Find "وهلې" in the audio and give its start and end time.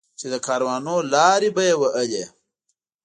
1.81-2.23